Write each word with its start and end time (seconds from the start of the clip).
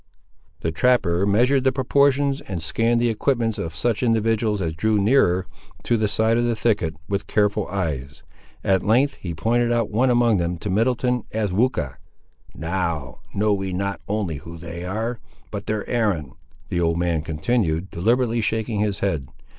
The 0.61 0.71
trapper 0.71 1.27
measured 1.27 1.63
the 1.63 1.71
proportions, 1.71 2.41
and 2.41 2.59
scanned 2.59 2.99
the 2.99 3.09
equipments 3.09 3.59
of 3.59 3.75
such 3.75 4.01
individuals 4.01 4.59
as 4.59 4.73
drew 4.73 4.97
nearer 4.99 5.45
to 5.83 5.95
the 5.95 6.07
side 6.07 6.39
of 6.39 6.43
the 6.43 6.55
thicket, 6.55 6.95
with 7.07 7.27
careful 7.27 7.67
eyes. 7.67 8.23
At 8.63 8.81
length 8.81 9.17
he 9.21 9.35
pointed 9.35 9.71
out 9.71 9.91
one 9.91 10.09
among 10.09 10.37
them, 10.37 10.57
to 10.57 10.71
Middleton, 10.71 11.25
as 11.31 11.51
Weucha. 11.53 11.97
"Now, 12.55 13.19
know 13.35 13.53
we 13.53 13.73
not 13.73 14.01
only 14.07 14.37
who 14.37 14.57
they 14.57 14.83
are, 14.85 15.19
but 15.51 15.67
their 15.67 15.87
errand," 15.87 16.31
the 16.69 16.81
old 16.81 16.97
man 16.97 17.21
continued, 17.21 17.91
deliberately 17.91 18.41
shaking 18.41 18.79
his 18.79 19.01
head. 19.01 19.27